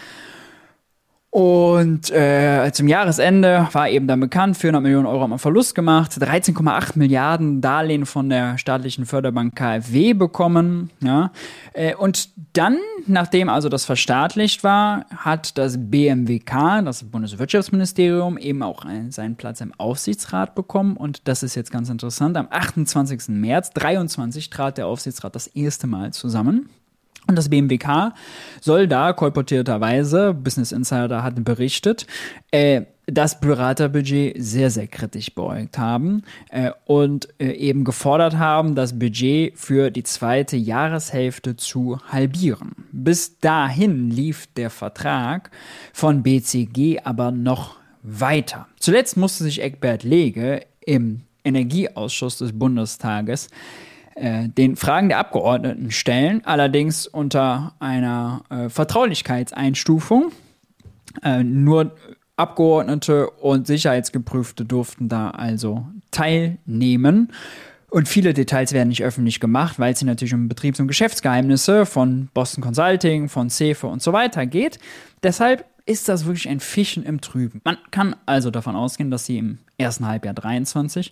Und 1.32 2.12
äh, 2.12 2.72
zum 2.74 2.90
Jahresende 2.90 3.70
war 3.72 3.90
eben 3.90 4.06
dann 4.06 4.20
bekannt, 4.20 4.58
400 4.58 4.84
Millionen 4.84 5.06
Euro 5.06 5.22
haben 5.22 5.30
wir 5.30 5.38
Verlust 5.38 5.76
gemacht, 5.76 6.12
13,8 6.12 6.98
Milliarden 6.98 7.62
Darlehen 7.62 8.06
von 8.06 8.30
der 8.30 8.58
staatlichen 8.58 9.06
Förderbank 9.06 9.56
KfW 9.56 10.12
bekommen. 10.12 10.90
Ja. 11.00 11.32
Äh, 11.72 11.96
und 11.96 12.28
dann, 12.52 12.78
nachdem 13.08 13.48
also 13.48 13.70
das 13.70 13.86
verstaatlicht 13.86 14.66
war, 14.66 15.06
hat 15.16 15.58
das 15.58 15.78
BMWK, 15.80 16.84
das 16.84 17.06
Bundeswirtschaftsministerium, 17.06 18.38
eben 18.38 18.62
auch 18.62 18.84
einen, 18.84 19.12
seinen 19.12 19.38
Platz 19.38 19.62
im 19.62 19.74
Aufsichtsrat 19.78 20.54
bekommen. 20.54 20.98
Und 20.98 21.30
das 21.30 21.44
ist 21.44 21.56
jetzt 21.56 21.72
ganz 21.72 21.90
interessant. 21.90 22.36
Am 22.36 22.50
28. 22.50 23.30
März 23.30 23.70
23 23.72 24.50
trat 24.50 24.78
der 24.78 24.88
Aufsichtsrat 24.88 25.34
das 25.34 25.48
erste 25.48 25.88
Mal 25.88 26.12
zusammen. 26.12 26.70
Und 27.28 27.38
das 27.38 27.50
BMWK 27.50 28.14
soll 28.60 28.88
da 28.88 29.14
kolportierterweise, 29.14 30.34
Business 30.34 30.72
Insider 30.72 31.24
hat 31.24 31.44
berichtet, 31.44 32.08
äh, 32.52 32.82
das 33.06 33.40
Beraterbudget 33.40 34.36
sehr, 34.38 34.70
sehr 34.70 34.88
kritisch 34.88 35.34
beäugt 35.34 35.78
haben 35.78 36.24
äh, 36.50 36.72
und 36.86 37.28
äh, 37.40 37.52
eben 37.52 37.84
gefordert 37.84 38.38
haben, 38.38 38.76
das 38.76 38.98
Budget 38.98 39.58
für 39.58 39.92
die 39.92 40.04
zweite 40.04 40.56
Jahreshälfte 40.56 41.56
zu 41.56 42.00
halbieren. 42.08 42.72
Bis 42.92 43.40
dahin 43.40 44.10
lief 44.10 44.48
der 44.56 44.70
Vertrag 44.70 45.52
von 45.94 46.24
BCG 46.24 47.00
aber 47.04 47.32
noch 47.32 47.78
weiter. 48.02 48.68
Zuletzt 48.80 49.18
musste 49.18 49.44
sich 49.44 49.62
Eckbert 49.62 50.04
Lege 50.04 50.66
im 50.86 51.22
Energieausschuss 51.44 52.38
des 52.38 52.58
Bundestages 52.58 53.50
äh, 54.16 54.50
den 54.50 54.76
Fragen 54.76 55.10
der 55.10 55.20
Abgeordneten 55.20 55.92
stellen, 55.92 56.42
allerdings 56.46 57.08
unter 57.08 57.74
einer 57.80 58.44
äh, 58.50 58.70
Vertraulichkeitseinstufung. 58.70 60.32
Äh, 61.24 61.44
nur 61.44 61.96
Abgeordnete 62.38 63.30
und 63.30 63.68
Sicherheitsgeprüfte 63.68 64.66
durften 64.66 65.10
da 65.10 65.30
also 65.30 65.86
teilnehmen. 66.12 67.32
Und 67.90 68.08
viele 68.08 68.34
Details 68.34 68.72
werden 68.72 68.88
nicht 68.88 69.04
öffentlich 69.04 69.42
gemacht, 69.42 69.78
weil 69.78 69.92
es 69.92 70.02
natürlich 70.02 70.34
um 70.34 70.48
Betriebs- 70.48 70.80
und 70.80 70.88
Geschäftsgeheimnisse 70.88 71.86
von 71.86 72.30
Boston 72.34 72.64
Consulting, 72.64 73.28
von 73.28 73.50
CEFE 73.50 73.88
und 73.88 74.02
so 74.02 74.14
weiter 74.14 74.46
geht. 74.46 74.80
Deshalb 75.24 75.66
ist 75.86 76.08
das 76.08 76.26
wirklich 76.26 76.48
ein 76.48 76.62
Fischen 76.62 77.04
im 77.04 77.20
Trüben. 77.20 77.60
Man 77.66 77.78
kann 77.92 78.16
also 78.26 78.50
davon 78.50 78.76
ausgehen, 78.76 79.12
dass 79.12 79.26
sie 79.26 79.38
im 79.38 79.58
ersten 79.78 80.08
Halbjahr 80.08 80.34
23 80.34 81.12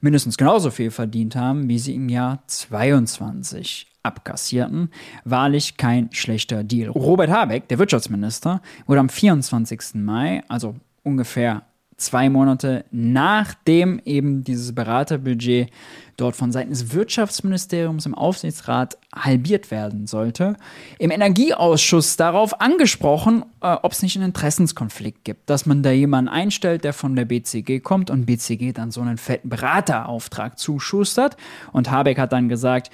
mindestens 0.00 0.36
genauso 0.36 0.70
viel 0.70 0.90
verdient 0.90 1.36
haben, 1.36 1.68
wie 1.68 1.78
sie 1.78 1.94
im 1.94 2.08
Jahr 2.08 2.42
22 2.46 3.86
abkassierten. 4.02 4.90
Wahrlich 5.24 5.76
kein 5.76 6.12
schlechter 6.12 6.64
Deal. 6.64 6.88
Robert 6.90 7.30
Habeck, 7.30 7.68
der 7.68 7.78
Wirtschaftsminister, 7.78 8.62
wurde 8.86 9.00
am 9.00 9.08
24. 9.08 9.94
Mai, 9.94 10.42
also 10.48 10.74
ungefähr 11.02 11.62
zwei 12.00 12.28
Monate 12.28 12.84
nachdem 12.90 14.00
eben 14.04 14.44
dieses 14.44 14.74
Beraterbudget 14.74 15.70
dort 16.16 16.36
von 16.36 16.52
Seiten 16.52 16.70
des 16.70 16.92
Wirtschaftsministeriums 16.92 18.06
im 18.06 18.14
Aufsichtsrat 18.14 18.98
halbiert 19.14 19.70
werden 19.70 20.06
sollte, 20.06 20.56
im 20.98 21.10
Energieausschuss 21.10 22.16
darauf 22.16 22.60
angesprochen, 22.60 23.44
äh, 23.62 23.76
ob 23.82 23.92
es 23.92 24.02
nicht 24.02 24.16
einen 24.16 24.26
Interessenskonflikt 24.26 25.24
gibt, 25.24 25.48
dass 25.48 25.66
man 25.66 25.82
da 25.82 25.90
jemanden 25.90 26.28
einstellt, 26.28 26.84
der 26.84 26.92
von 26.92 27.16
der 27.16 27.24
BCG 27.24 27.80
kommt 27.80 28.10
und 28.10 28.26
BCG 28.26 28.72
dann 28.72 28.90
so 28.90 29.00
einen 29.00 29.16
fetten 29.16 29.48
Beraterauftrag 29.48 30.58
zuschustert. 30.58 31.36
Und 31.72 31.90
Habeck 31.90 32.18
hat 32.18 32.32
dann 32.32 32.48
gesagt, 32.48 32.90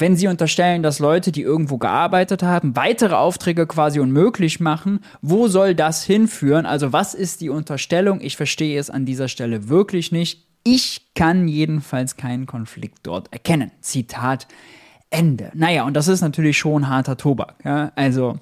wenn 0.00 0.16
Sie 0.16 0.28
unterstellen, 0.28 0.82
dass 0.82 0.98
Leute, 0.98 1.32
die 1.32 1.42
irgendwo 1.42 1.78
gearbeitet 1.78 2.42
haben, 2.42 2.76
weitere 2.76 3.14
Aufträge 3.14 3.66
quasi 3.66 4.00
unmöglich 4.00 4.60
machen, 4.60 5.00
wo 5.22 5.48
soll 5.48 5.74
das 5.74 6.04
hinführen? 6.04 6.66
Also 6.66 6.92
was 6.92 7.14
ist 7.14 7.40
die 7.40 7.50
Unterstellung? 7.50 8.20
Ich 8.20 8.36
verstehe 8.36 8.78
es 8.78 8.90
an 8.90 9.04
dieser 9.04 9.28
Stelle 9.28 9.68
wirklich 9.68 10.12
nicht. 10.12 10.46
Ich 10.64 11.14
kann 11.14 11.48
jedenfalls 11.48 12.16
keinen 12.16 12.46
Konflikt 12.46 12.98
dort 13.02 13.32
erkennen. 13.32 13.70
Zitat 13.80 14.46
Ende. 15.10 15.50
Naja, 15.54 15.84
und 15.84 15.94
das 15.94 16.08
ist 16.08 16.20
natürlich 16.20 16.58
schon 16.58 16.88
harter 16.88 17.16
Tobak. 17.16 17.56
Ja? 17.64 17.92
Also 17.96 18.38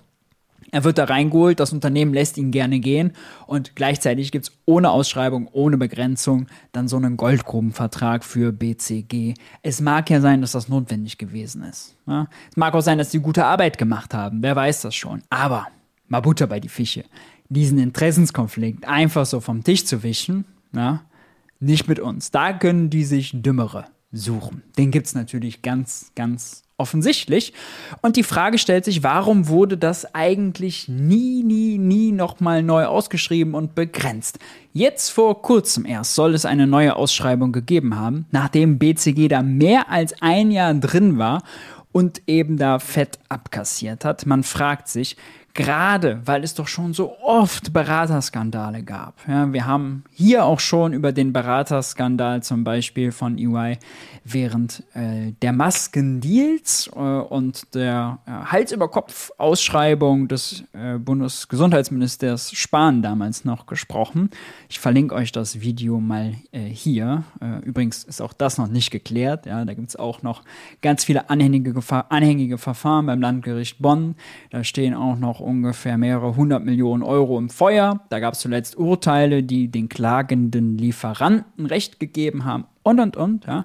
er 0.70 0.84
wird 0.84 0.98
da 0.98 1.04
reingeholt, 1.04 1.60
das 1.60 1.72
Unternehmen 1.72 2.12
lässt 2.12 2.36
ihn 2.36 2.50
gerne 2.50 2.78
gehen 2.80 3.12
und 3.46 3.74
gleichzeitig 3.74 4.32
gibt 4.32 4.46
es 4.46 4.52
ohne 4.66 4.90
Ausschreibung, 4.90 5.48
ohne 5.52 5.78
Begrenzung 5.78 6.46
dann 6.72 6.88
so 6.88 6.96
einen 6.96 7.16
Goldgrubenvertrag 7.16 8.24
für 8.24 8.52
BCG. 8.52 9.34
Es 9.62 9.80
mag 9.80 10.10
ja 10.10 10.20
sein, 10.20 10.40
dass 10.40 10.52
das 10.52 10.68
notwendig 10.68 11.18
gewesen 11.18 11.62
ist. 11.62 11.96
Ja? 12.06 12.28
Es 12.50 12.56
mag 12.56 12.74
auch 12.74 12.82
sein, 12.82 12.98
dass 12.98 13.10
die 13.10 13.20
gute 13.20 13.44
Arbeit 13.44 13.78
gemacht 13.78 14.12
haben, 14.14 14.42
wer 14.42 14.56
weiß 14.56 14.82
das 14.82 14.94
schon. 14.94 15.22
Aber 15.30 15.68
mal 16.06 16.20
Butter 16.20 16.46
bei 16.46 16.60
die 16.60 16.68
Fische. 16.68 17.04
Diesen 17.48 17.78
Interessenskonflikt 17.78 18.86
einfach 18.86 19.24
so 19.24 19.40
vom 19.40 19.64
Tisch 19.64 19.86
zu 19.86 20.02
wischen, 20.02 20.44
ja, 20.74 21.00
nicht 21.60 21.88
mit 21.88 21.98
uns. 21.98 22.30
Da 22.30 22.52
können 22.52 22.90
die 22.90 23.04
sich 23.04 23.32
Dümmere 23.34 23.86
suchen. 24.12 24.62
Den 24.76 24.90
gibt 24.90 25.06
es 25.06 25.14
natürlich 25.14 25.62
ganz, 25.62 26.12
ganz 26.14 26.62
offensichtlich. 26.78 27.52
Und 28.00 28.16
die 28.16 28.22
Frage 28.22 28.56
stellt 28.56 28.84
sich, 28.84 29.02
warum 29.02 29.48
wurde 29.48 29.76
das 29.76 30.14
eigentlich 30.14 30.88
nie, 30.88 31.42
nie, 31.42 31.76
nie 31.76 32.12
nochmal 32.12 32.62
neu 32.62 32.86
ausgeschrieben 32.86 33.54
und 33.54 33.74
begrenzt? 33.74 34.38
Jetzt 34.72 35.10
vor 35.10 35.42
kurzem 35.42 35.84
erst 35.84 36.14
soll 36.14 36.34
es 36.34 36.46
eine 36.46 36.66
neue 36.66 36.96
Ausschreibung 36.96 37.52
gegeben 37.52 37.96
haben, 37.96 38.26
nachdem 38.30 38.78
BCG 38.78 39.28
da 39.28 39.42
mehr 39.42 39.90
als 39.90 40.22
ein 40.22 40.50
Jahr 40.50 40.72
drin 40.72 41.18
war 41.18 41.42
und 41.90 42.22
eben 42.28 42.56
da 42.56 42.78
fett 42.78 43.18
abkassiert 43.28 44.04
hat. 44.04 44.24
Man 44.24 44.44
fragt 44.44 44.88
sich, 44.88 45.16
gerade 45.58 46.20
weil 46.24 46.44
es 46.44 46.54
doch 46.54 46.68
schon 46.68 46.94
so 46.94 47.18
oft 47.20 47.72
Beraterskandale 47.72 48.84
gab. 48.84 49.14
Ja, 49.26 49.52
wir 49.52 49.66
haben 49.66 50.04
hier 50.12 50.44
auch 50.44 50.60
schon 50.60 50.92
über 50.92 51.10
den 51.10 51.32
Beraterskandal 51.32 52.44
zum 52.44 52.62
Beispiel 52.62 53.10
von 53.10 53.36
EY 53.38 53.78
während 54.24 54.84
äh, 54.94 55.32
der 55.42 55.52
Maskendeals 55.52 56.88
äh, 56.94 56.98
und 56.98 57.74
der 57.74 58.18
äh, 58.26 58.30
Hals-über-Kopf-Ausschreibung 58.30 60.28
des 60.28 60.62
äh, 60.74 60.96
Bundesgesundheitsministers 60.98 62.52
Spahn 62.52 63.02
damals 63.02 63.44
noch 63.44 63.66
gesprochen. 63.66 64.30
Ich 64.68 64.78
verlinke 64.78 65.16
euch 65.16 65.32
das 65.32 65.60
Video 65.60 65.98
mal 65.98 66.34
äh, 66.52 66.60
hier. 66.60 67.24
Äh, 67.40 67.64
übrigens 67.64 68.04
ist 68.04 68.20
auch 68.20 68.32
das 68.32 68.58
noch 68.58 68.68
nicht 68.68 68.92
geklärt. 68.92 69.46
Ja, 69.46 69.64
da 69.64 69.74
gibt 69.74 69.88
es 69.88 69.96
auch 69.96 70.22
noch 70.22 70.42
ganz 70.82 71.04
viele 71.04 71.30
anhängige, 71.30 71.74
anhängige 72.10 72.58
Verfahren 72.58 73.06
beim 73.06 73.20
Landgericht 73.20 73.80
Bonn. 73.80 74.14
Da 74.50 74.62
stehen 74.62 74.94
auch 74.94 75.16
noch 75.16 75.40
ungefähr 75.48 75.98
mehrere 75.98 76.36
hundert 76.36 76.64
Millionen 76.64 77.02
Euro 77.02 77.38
im 77.38 77.50
Feuer. 77.50 78.00
Da 78.10 78.20
gab 78.20 78.34
es 78.34 78.40
zuletzt 78.40 78.76
Urteile, 78.76 79.42
die 79.42 79.68
den 79.68 79.88
klagenden 79.88 80.78
Lieferanten 80.78 81.66
Recht 81.66 81.98
gegeben 81.98 82.44
haben 82.44 82.64
und 82.82 83.00
und 83.00 83.16
und. 83.16 83.46
Ja. 83.46 83.64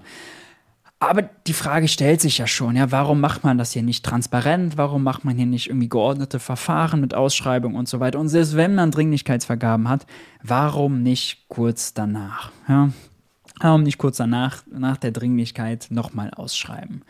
Aber 0.99 1.21
die 1.21 1.53
Frage 1.53 1.89
stellt 1.89 2.21
sich 2.21 2.37
ja 2.37 2.47
schon, 2.47 2.77
ja, 2.77 2.89
warum 2.91 3.19
macht 3.19 3.43
man 3.43 3.57
das 3.57 3.73
hier 3.73 3.83
nicht 3.83 4.05
transparent? 4.05 4.77
Warum 4.77 5.03
macht 5.03 5.25
man 5.25 5.35
hier 5.35 5.45
nicht 5.45 5.67
irgendwie 5.67 5.89
geordnete 5.89 6.39
Verfahren 6.39 7.01
mit 7.01 7.13
Ausschreibung 7.13 7.75
und 7.75 7.89
so 7.89 7.99
weiter? 7.99 8.19
Und 8.19 8.29
selbst 8.29 8.55
wenn 8.55 8.73
man 8.73 8.89
Dringlichkeitsvergaben 8.89 9.89
hat, 9.89 10.05
warum 10.41 11.03
nicht 11.03 11.49
kurz 11.49 11.93
danach? 11.93 12.53
Ja? 12.69 12.89
Warum 13.59 13.83
nicht 13.83 13.97
kurz 13.97 14.15
danach, 14.15 14.63
nach 14.71 14.95
der 14.95 15.11
Dringlichkeit, 15.11 15.87
nochmal 15.89 16.31
ausschreiben? 16.31 17.01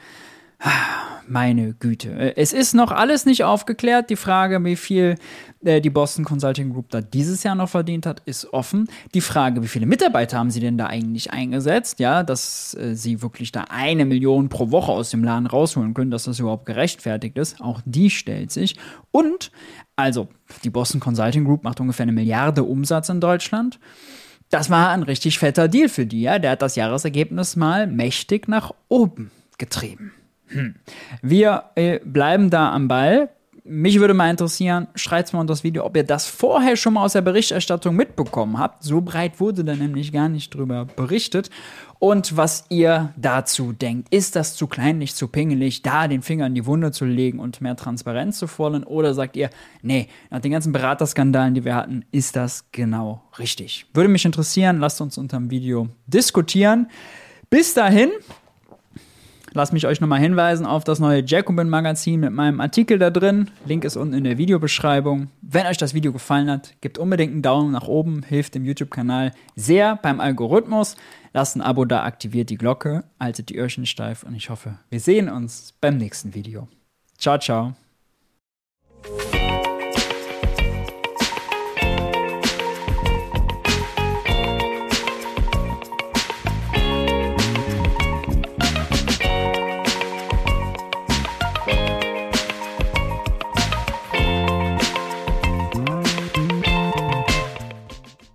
Meine 1.28 1.74
Güte. 1.74 2.12
Äh, 2.12 2.34
es 2.36 2.54
ist 2.54 2.74
noch 2.74 2.92
alles 2.92 3.26
nicht 3.26 3.44
aufgeklärt. 3.44 4.10
Die 4.10 4.16
Frage, 4.16 4.64
wie 4.64 4.76
viel 4.76 5.16
äh, 5.64 5.82
die 5.82 5.90
Boston 5.90 6.26
Consulting 6.26 6.72
Group 6.72 6.90
da 6.90 7.02
dieses 7.02 7.44
Jahr 7.44 7.56
noch 7.56 7.70
verdient 7.70 8.06
hat, 8.06 8.22
ist 8.26 8.52
offen. 8.54 8.88
Die 9.14 9.22
Frage, 9.22 9.64
wie 9.64 9.68
viele 9.68 9.86
Mitarbeiter 9.86 10.38
haben 10.38 10.52
sie 10.52 10.60
denn 10.60 10.78
da 10.78 10.88
eigentlich 10.88 11.32
eingesetzt? 11.32 12.00
Ja, 12.00 12.24
dass 12.24 12.76
äh, 12.76 12.96
sie 12.96 13.22
wirklich 13.22 13.52
da 13.52 13.66
eine 13.70 14.06
Million 14.06 14.50
pro 14.50 14.72
Woche 14.72 14.92
aus 14.92 15.12
dem 15.12 15.24
Laden 15.24 15.48
rausholen 15.48 15.94
können, 15.94 16.12
dass 16.12 16.26
das 16.26 16.40
überhaupt 16.40 16.66
gerechtfertigt 16.66 17.38
ist. 17.38 17.62
Auch 17.62 17.82
die 17.86 18.10
stellt 18.10 18.52
sich. 18.52 18.76
Und, 19.12 19.52
also, 19.96 20.28
die 20.64 20.70
Boston 20.70 21.00
Consulting 21.00 21.46
Group 21.46 21.64
macht 21.64 21.80
ungefähr 21.80 22.04
eine 22.04 22.12
Milliarde 22.12 22.64
Umsatz 22.64 23.10
in 23.10 23.22
Deutschland. 23.22 23.80
Das 24.50 24.70
war 24.70 24.90
ein 24.90 25.04
richtig 25.04 25.40
fetter 25.40 25.68
Deal 25.68 25.90
für 25.90 26.06
die, 26.06 26.22
ja. 26.22 26.38
Der 26.38 26.52
hat 26.52 26.62
das 26.62 26.76
Jahresergebnis 26.76 27.56
mal 27.56 27.88
mächtig 27.88 28.48
nach 28.48 28.74
oben 28.90 29.32
getrieben. 29.58 30.12
Hm. 30.48 30.76
Wir 31.22 31.66
äh, 31.76 32.00
bleiben 32.04 32.50
da 32.50 32.72
am 32.72 32.88
Ball. 32.88 33.30
Mich 33.66 34.02
würde 34.02 34.14
mal 34.14 34.30
interessieren, 34.30 34.88
schreibt 34.94 35.32
mal 35.32 35.40
unter 35.40 35.54
das 35.54 35.64
Video, 35.64 35.86
ob 35.86 35.96
ihr 35.96 36.04
das 36.04 36.28
vorher 36.28 36.76
schon 36.76 36.96
mal 36.96 37.06
aus 37.06 37.14
der 37.14 37.22
Berichterstattung 37.22 37.96
mitbekommen 37.96 38.60
habt. 38.60 38.84
So 38.84 39.00
breit 39.00 39.40
wurde 39.40 39.64
da 39.64 39.74
nämlich 39.74 40.12
gar 40.12 40.28
nicht 40.28 40.54
drüber 40.54 40.84
berichtet. 40.84 41.50
Und 41.98 42.36
was 42.36 42.66
ihr 42.68 43.14
dazu 43.16 43.72
denkt. 43.72 44.14
Ist 44.14 44.36
das 44.36 44.58
zu 44.58 44.68
kleinlich, 44.68 45.16
zu 45.16 45.30
pingelig, 45.30 45.82
da 45.82 46.10
den 46.10 46.22
Finger 46.22 46.48
in 46.48 46.56
die 46.56 46.66
Wunde 46.66 46.92
zu 46.92 47.06
legen 47.06 47.40
und 47.40 47.62
mehr 47.62 47.78
Transparenz 47.78 48.38
zu 48.38 48.48
fordern? 48.48 48.84
Oder 48.84 49.14
sagt 49.14 49.38
ihr, 49.38 49.50
nee, 49.82 50.10
nach 50.30 50.42
den 50.42 50.52
ganzen 50.52 50.74
Beraterskandalen, 50.74 51.54
die 51.54 51.64
wir 51.64 51.76
hatten, 51.76 52.04
ist 52.12 52.36
das 52.36 52.66
genau 52.74 53.24
richtig? 53.40 53.86
Würde 53.94 54.10
mich 54.10 54.26
interessieren, 54.26 54.80
lasst 54.80 55.00
uns 55.00 55.18
unter 55.18 55.38
dem 55.38 55.50
Video 55.50 55.88
diskutieren. 56.06 56.90
Bis 57.50 57.74
dahin, 57.74 58.10
Lasst 59.56 59.72
mich 59.72 59.86
euch 59.86 60.02
nochmal 60.02 60.20
hinweisen 60.20 60.66
auf 60.66 60.84
das 60.84 61.00
neue 61.00 61.24
Jacobin 61.24 61.70
Magazin 61.70 62.22
mit 62.22 62.32
meinem 62.32 62.60
Artikel 62.60 62.98
da 62.98 63.12
drin. 63.12 63.52
Link 63.66 63.86
ist 63.86 63.96
unten 63.96 64.16
in 64.16 64.24
der 64.24 64.40
Videobeschreibung. 64.40 65.28
Wenn 65.42 65.68
euch 65.68 65.78
das 65.78 65.94
Video 65.94 66.12
gefallen 66.12 66.50
hat, 66.50 66.74
gebt 66.82 66.98
unbedingt 66.98 67.34
einen 67.34 67.42
Daumen 67.44 67.72
nach 67.72 67.88
oben, 67.88 68.24
hilft 68.24 68.56
dem 68.56 68.66
YouTube-Kanal 68.66 69.32
sehr 69.56 69.96
beim 69.98 70.20
Algorithmus. 70.20 70.96
Lasst 71.34 71.56
ein 71.56 71.62
Abo 71.62 71.86
da, 71.86 72.04
aktiviert 72.04 72.50
die 72.50 72.58
Glocke, 72.58 73.04
haltet 73.20 73.50
die 73.50 73.58
Öhrchen 73.58 73.86
steif 73.86 74.24
und 74.24 74.34
ich 74.34 74.50
hoffe, 74.50 74.80
wir 74.90 75.00
sehen 75.00 75.30
uns 75.30 75.76
beim 75.80 75.98
nächsten 75.98 76.34
Video. 76.34 76.68
Ciao, 77.20 77.38
ciao. 77.38 77.76